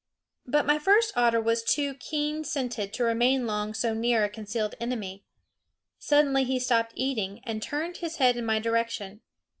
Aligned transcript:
But 0.47 0.65
my 0.65 0.79
first 0.79 1.13
otter 1.15 1.39
was 1.39 1.61
too 1.61 1.93
keen 1.93 2.43
scented 2.43 2.91
to 2.93 3.03
remain 3.03 3.45
long 3.45 3.75
so 3.75 3.93
near 3.93 4.23
a 4.23 4.29
concealed 4.29 4.73
enemy. 4.79 5.25
Suddenly 5.99 6.43
he 6.43 6.57
stopped 6.57 6.93
eating 6.95 7.39
and 7.43 7.61
turned 7.61 7.97
his 7.97 8.15
head 8.15 8.35
in 8.35 8.43
my 8.43 8.57
direction. 8.57 9.21